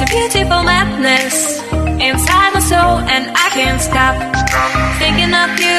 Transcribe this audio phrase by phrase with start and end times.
[0.00, 1.60] a beautiful madness
[2.00, 4.16] inside my soul, and I can't stop
[4.98, 5.76] thinking of you.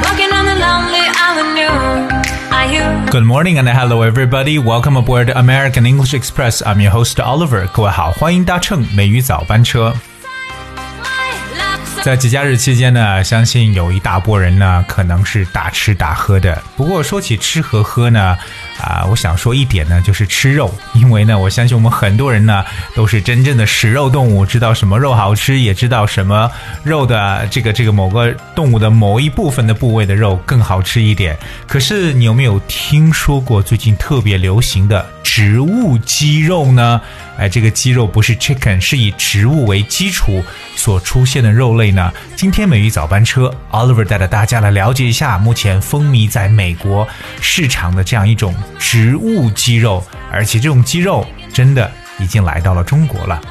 [0.00, 2.08] Walking on the lonely avenue.
[2.50, 3.10] Are you?
[3.10, 4.58] Good morning and hello everybody.
[4.58, 6.62] Welcome aboard American English Express.
[6.64, 7.68] I'm your host Oliver.
[7.68, 9.92] 各位好，欢迎搭乘美语早班车。
[12.07, 16.63] 在节假日期间呢，相信有一大波人呢，可能是大吃大喝的。
[16.77, 18.37] 不过说起吃和喝呢，
[18.79, 22.63] 啊、我想说一点呢，就是吃肉，因为呢，我相信我们很多人呢
[22.95, 26.49] 都是真正的食肉动物，知道什么肉好吃，也知道什么
[26.81, 31.37] 肉的这个这个某个动物的某一部分的部位的肉更好吃一点。
[31.67, 37.01] 可是你有没有听说过最近特别流行的植物鸡肉呢？
[37.37, 40.41] 哎，这个鸡肉不是 chicken，是以植物为基础
[40.75, 42.13] 所出现的肉类呢。
[42.35, 47.05] 今天美语早班车，Oliver 带着大家来了解一下目前风靡在美国
[47.41, 53.41] 市场的这样一种植物鸡肉，而且这种鸡肉真的已经来到了中国了。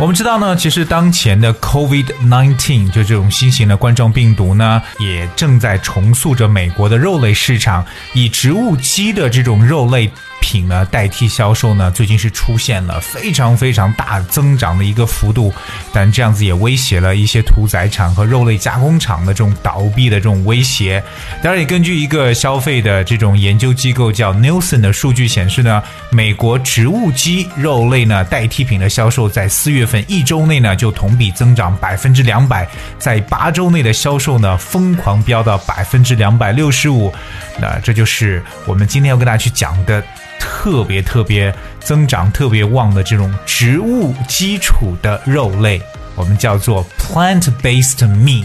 [0.00, 10.10] 我们知道呢，其实当前的 COVID-19 就这种新型的冠状病毒呢，也正在重塑着美国的肉类市场，以植物基的这种肉类
[10.44, 15.50] 品呢代替销售呢，最近是出现了非常非常大增长的一个幅度，
[15.90, 21.02] 但这样子也威胁了一些屠宰场和肉类加工厂的这种倒闭的这种威胁。
[21.42, 37.10] 当然，也根据一个消费的这种研究机构叫 Nielsen 的数据显示呢，美国植物基肉类呢代替品的销售在四月份一周内呢就同比增长百分之两百，在八周内的销售呢疯狂飙到百分之两百六十五。
[37.58, 40.02] 那这就是我们今天要跟大家去讲的
[40.44, 45.80] 特别特别增长特别旺的这种植物基础的肉类，
[46.14, 48.44] 我们叫做 plant-based meat。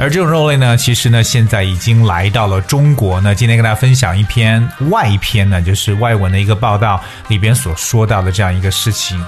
[0.00, 3.34] 而这种肉类呢，其实呢，现在已经来到了中国那。
[3.34, 9.22] 今天跟大家分享一篇外篇呢，就是外文的一个报道里边所说到的这样一个事情。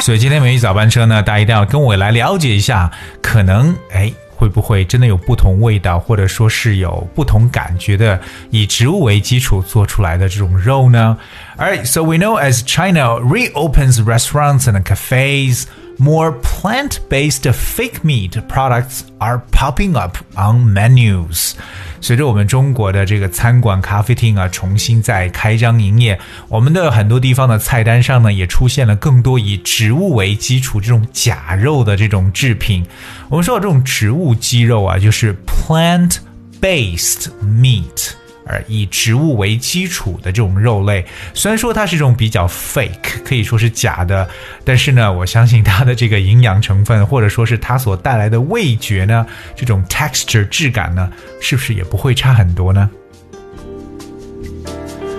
[0.00, 2.90] 所以今天美语早班车呢，大家一定要跟我来了解一下，
[3.22, 4.12] 可能哎。
[4.39, 11.17] 会不会真的有不同味道，或者说是有不同感觉的以植物为基础做出来的这种肉呢？
[11.57, 15.63] Alright, so we know as China reopens restaurants and cafes,
[16.00, 21.52] More plant-based fake meat products are popping up on menus.
[22.00, 26.18] 随着我们中国的这个餐馆、咖啡厅啊重新再开张营业，
[26.48, 32.84] 我们的很多地方的菜单上呢也出现了更多以植物为基础这种假肉的这种制品。
[33.28, 38.19] 我们说到这种植物鸡肉啊，就是 plant-based meat。
[38.49, 44.29] 而以植物为基础的这种肉类，虽然说它是一种比较 fake，可以说是假的，
[44.63, 51.11] 但是呢，我相信它的这个营养成分，或者说是它所带来的味觉呢，这种 texture 质感呢，
[51.41, 52.89] 是不是也不会差很多呢？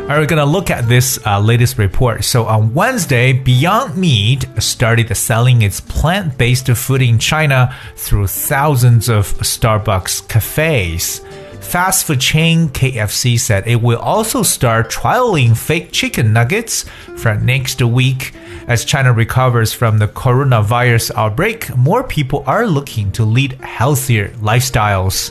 [0.09, 2.23] Are we gonna look at this uh, latest report?
[2.23, 9.27] So on Wednesday, Beyond Meat started selling its plant-based food in China through thousands of
[9.43, 11.21] Starbucks cafes.
[11.61, 16.85] Fast food chain KFC said it will also start trialing fake chicken nuggets
[17.17, 18.33] from next week.
[18.69, 25.31] As China recovers from the coronavirus outbreak, more people are looking to lead healthier lifestyles.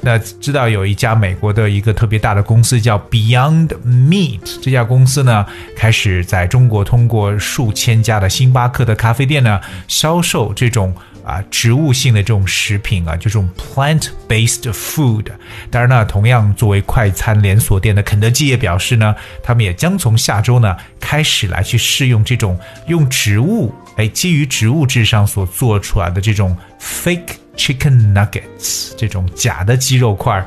[0.00, 5.46] 那知道有一家美国的一个特别大的公司叫 Beyond Meat，这家公司呢
[5.76, 10.94] 开始在中国通过数千家的星巴克的咖啡店呢销售这种。
[11.23, 15.25] 啊，植物性的这种食品啊，就这种 plant-based food。
[15.69, 30.43] 当然呢，同样作为快餐连锁店的肯德基也表示呢，他们也将从下周呢开始来去试用这种用植物，哎，基于植物质上所做出来的这种 fake chicken nuggets 这种假的鸡肉块。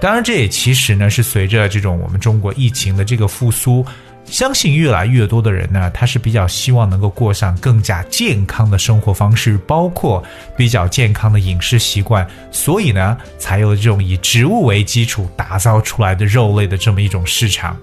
[0.00, 3.84] 当然，这也其实呢是随着这种我们中国疫情的这个复苏。
[4.26, 10.22] 相信越来越多的人呢，他是比较希望能够过上更加健康的生活方式，包括
[10.56, 17.76] 比较健康的饮食习惯，所以呢，才有这种以植物为基础打造出来的肉类的这么一种市场。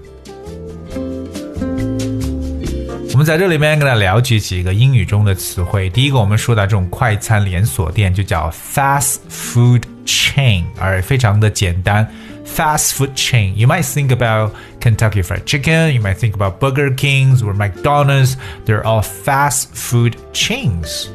[3.12, 5.88] 我们在这里面跟大家了解几个英语中的词汇。
[5.90, 12.06] 第一个，我们说到这种快餐连锁店就叫 fast food chain，而非常的简单。
[12.45, 13.53] fast food chain.
[13.55, 18.35] You might think about Kentucky Fried Chicken, you might think about Burger Kings or McDonald's.
[18.65, 21.07] They're all fast food chains.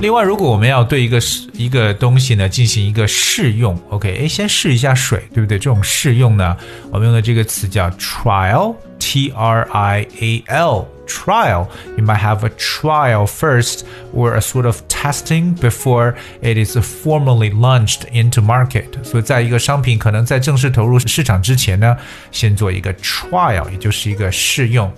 [0.00, 1.18] 另外，如果我们要对一个
[1.54, 5.58] 一个东西呢进行一个试用，OK，哎，先试一下水，对不对？
[5.58, 6.54] 这种试用呢，
[6.90, 7.88] 我们用的这个词叫
[9.08, 11.68] trial，T R I A L。trial.
[11.98, 13.84] You might have a trial first
[14.14, 18.86] or a sort of testing before it is formally launched into market.
[19.04, 21.94] 所以，在一个商品可能在正式投入市场之前呢，
[22.32, 24.90] 先做一个 trial，也就是一个试用。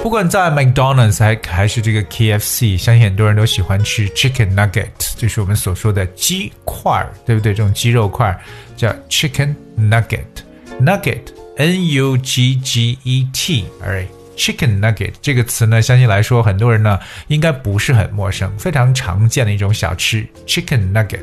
[0.00, 7.52] 不管在 McDonald's 还还是这个 KFC，相信很多人都喜欢吃 chicken nugget，就是我们所说的鸡块，对不对？
[7.52, 8.40] 这种鸡肉块
[8.76, 11.35] 叫 chicken nugget，nugget。
[11.56, 16.98] N U G G E T，alright，chicken nugget 这个词呢，相信来说很多人呢
[17.28, 21.20] 应该不是很陌生，非常常见的一种小吃，chicken nugget。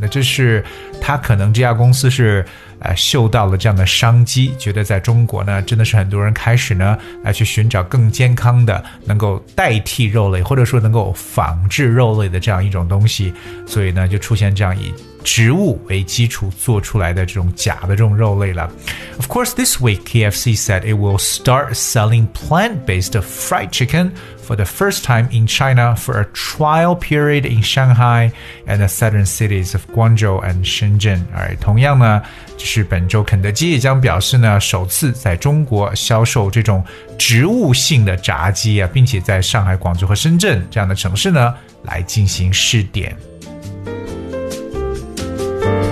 [0.00, 0.64] 那这是
[1.00, 2.44] 他可能这家公司是。
[2.80, 13.34] 呃，嗅到了这样的商机，觉得在中国呢，真的是很多人开始呢来去寻找更健康的，能够代替肉类，或者说能够仿制肉类的这样一种东西，
[13.66, 18.70] 所以呢，就出现这样以植物为基础做出来的这种假的这种肉类了。
[19.16, 24.12] Of course, this week KFC said it will start selling plant-based fried chicken
[24.48, 28.32] for the first time in China for a trial period in Shanghai
[28.66, 31.20] and the southern cities of Guangzhou and Shenzhen。
[31.34, 32.22] 而同样呢，
[32.56, 36.82] 就是本周肯德基也将表示呢，首次在中国销售这种
[37.18, 43.14] 植物性的炸鸡啊，并且在上海、广州和深圳这样的城市呢来进行试点。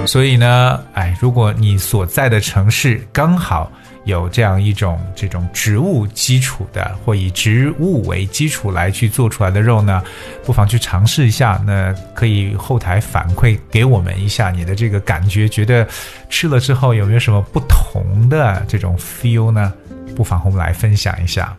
[0.06, 3.70] 所以呢，哎，如果你所在的城市刚好。
[4.06, 10.00] 有这样一种这种植物基础的，或以植物为基础来去做出来的肉呢，
[10.44, 11.60] 不妨去尝试一下。
[11.66, 15.84] 那可以后台反馈给我们一下你的这个感觉，觉得
[16.30, 19.74] 吃了之后有没有什么不同的这种 feel 呢？
[20.14, 21.56] 不妨和我们来分享一下。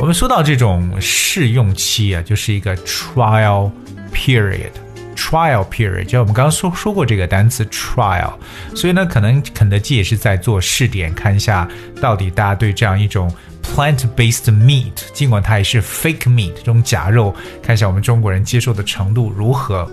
[0.00, 3.70] 我们说到这种试用期啊，就是一个 trial
[4.12, 4.83] period。
[5.23, 8.33] trial period，就我们刚刚说说过这个单词 trial，
[8.75, 11.67] 所以呢，可能肯德基也是在做试点，看一下
[12.01, 13.31] 到底大家对这样一种
[13.61, 19.89] plant-based meat，尽管它也是 fake meat 这种假肉，看一下我们中国人接受的程度如何。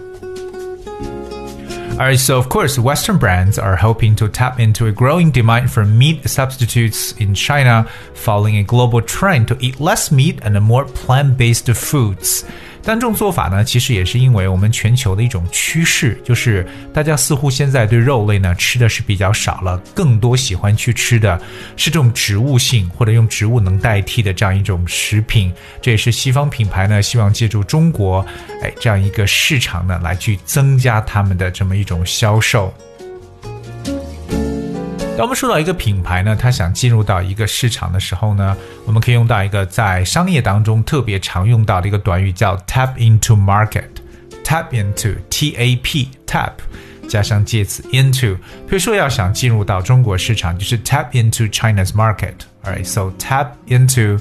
[1.98, 5.86] Alright, so of course, Western brands are hoping to tap into a growing demand for
[5.86, 11.72] meat substitutes in China, following a global trend to eat less meat and more plant-based
[11.74, 12.44] foods.
[12.83, 21.39] 但这种做法呢，其实也是因为我们全球的一种趋势，就是大家似乎现在对肉类呢吃的是比较少了，更多喜欢去吃的
[21.77, 25.51] 是这种植物性或者用植物能代替的这样一种食品。
[25.81, 28.25] 这也是西方品牌呢希望借助中国，
[28.61, 32.73] 哎这样一个市场呢来去增加他们的这么一种销售。
[35.16, 38.54] 当我们说到一个品牌呢，它想进入到一个市场的时候呢，
[38.84, 46.52] 我们可以用到一个在商业当中特别常用到的一个短语，叫 tap into market。tap into t a p tap
[47.08, 54.20] 加上介词 into，比如说要想进入到中国市场，就是 tap into China's market。Alright，so tap into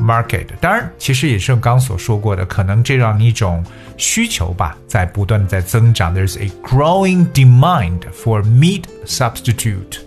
[0.00, 0.46] market。
[0.60, 3.64] 当然，其实也是刚刚所说过的，可能这样一种
[3.98, 6.14] 需求吧，在不断的在增长。
[6.14, 9.98] There's a growing demand for meat substitute。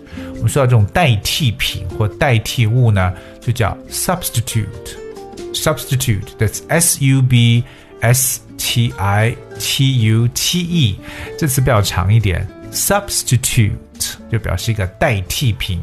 [0.44, 7.64] 我们说到这种代替品或代替物呢，就叫 substitute。substitute，that's S U B
[8.00, 11.00] S T I T U T E，
[11.38, 13.72] 这词比较长一点，substitute
[14.30, 15.80] 就表示一个代替品。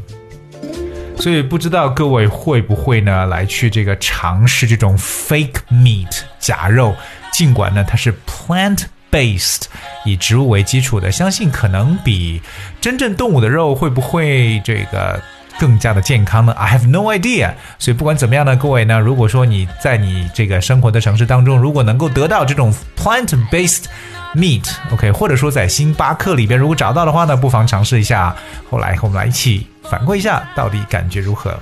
[1.18, 6.94] 所以不知道各位会不会呢，来去这个尝试这种 fake meat 假肉，
[7.32, 8.84] 尽管呢它是 plant。
[9.13, 9.65] based
[10.03, 12.41] 以植物为基础的，相信可能比
[12.81, 15.21] 真正动物的肉会不会这个
[15.59, 17.53] 更加的健康呢？I have no idea。
[17.77, 23.83] 所以不管怎么样呢，各位呢，如果说你在你这个生活的城市当中，如果能够得到这种 plant-based
[24.33, 28.35] meat，OK，或者说在星巴克里边如果找到的话呢，不妨尝试一下。
[28.67, 31.55] 后来和我们来一起反馈一下，到底感觉如何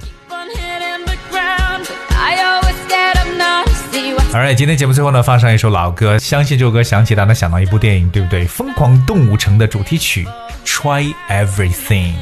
[4.33, 8.45] Alright，今天节目最后呢，放上一首老歌，相信这首歌响起，大家想到一部电影，对不对？
[8.47, 10.25] 《疯狂动物城》的主题曲
[10.65, 12.13] 《Try Everything》。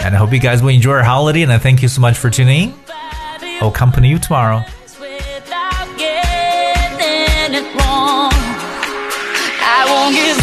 [0.00, 2.14] And I hope you guys will enjoy your holiday, and I thank you so much
[2.14, 2.70] for tuning.
[3.60, 4.64] I'll accompany you tomorrow.
[9.64, 10.41] I won't give